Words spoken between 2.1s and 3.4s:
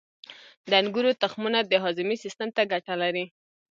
سیستم ته ګټه لري.